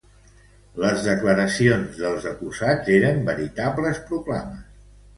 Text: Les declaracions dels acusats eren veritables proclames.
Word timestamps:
Les 0.83 1.05
declaracions 1.07 2.01
dels 2.05 2.27
acusats 2.33 2.93
eren 2.97 3.23
veritables 3.31 4.05
proclames. 4.13 4.69